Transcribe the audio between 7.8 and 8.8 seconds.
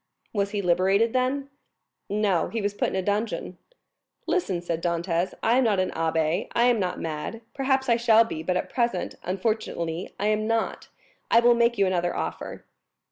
I shall be, but at